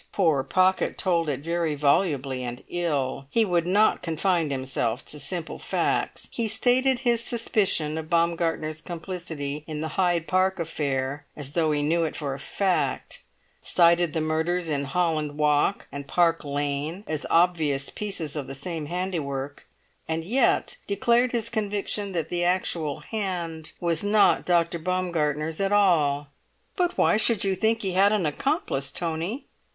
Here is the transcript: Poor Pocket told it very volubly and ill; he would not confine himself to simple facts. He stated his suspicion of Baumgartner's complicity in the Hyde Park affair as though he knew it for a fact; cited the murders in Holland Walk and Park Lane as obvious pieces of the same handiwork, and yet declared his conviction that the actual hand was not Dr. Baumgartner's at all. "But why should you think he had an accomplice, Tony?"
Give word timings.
Poor 0.11 0.41
Pocket 0.41 0.97
told 0.97 1.29
it 1.29 1.41
very 1.41 1.75
volubly 1.75 2.43
and 2.43 2.63
ill; 2.69 3.27
he 3.29 3.45
would 3.45 3.67
not 3.67 4.01
confine 4.01 4.49
himself 4.49 5.05
to 5.05 5.19
simple 5.19 5.59
facts. 5.59 6.27
He 6.31 6.47
stated 6.47 6.97
his 7.01 7.23
suspicion 7.23 7.99
of 7.99 8.09
Baumgartner's 8.09 8.81
complicity 8.81 9.63
in 9.67 9.81
the 9.81 9.89
Hyde 9.89 10.25
Park 10.25 10.57
affair 10.57 11.27
as 11.35 11.51
though 11.51 11.71
he 11.71 11.83
knew 11.83 12.03
it 12.03 12.15
for 12.15 12.33
a 12.33 12.39
fact; 12.39 13.21
cited 13.61 14.13
the 14.13 14.21
murders 14.21 14.69
in 14.69 14.85
Holland 14.85 15.37
Walk 15.37 15.87
and 15.91 16.07
Park 16.07 16.43
Lane 16.43 17.03
as 17.05 17.27
obvious 17.29 17.91
pieces 17.91 18.35
of 18.35 18.47
the 18.47 18.55
same 18.55 18.87
handiwork, 18.87 19.67
and 20.07 20.23
yet 20.25 20.77
declared 20.87 21.31
his 21.31 21.47
conviction 21.47 22.11
that 22.13 22.29
the 22.29 22.43
actual 22.43 23.01
hand 23.01 23.73
was 23.79 24.03
not 24.03 24.47
Dr. 24.47 24.79
Baumgartner's 24.79 25.61
at 25.61 25.71
all. 25.71 26.29
"But 26.75 26.97
why 26.97 27.17
should 27.17 27.43
you 27.43 27.53
think 27.53 27.83
he 27.83 27.91
had 27.91 28.11
an 28.11 28.25
accomplice, 28.25 28.91
Tony?" 28.91 29.45